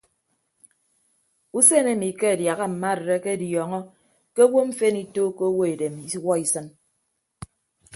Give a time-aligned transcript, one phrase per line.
[1.59, 3.79] Usen emi ke adiaha mma arịd akediọọñọ
[4.35, 6.67] ke owo mfen ituuko owo edem iwuọ isịn.